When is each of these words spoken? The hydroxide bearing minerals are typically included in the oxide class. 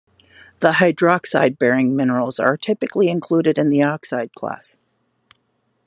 The 0.61 0.71
hydroxide 0.77 1.59
bearing 1.59 1.95
minerals 1.95 2.39
are 2.39 2.57
typically 2.57 3.07
included 3.07 3.59
in 3.59 3.69
the 3.69 3.83
oxide 3.83 4.33
class. 4.33 4.75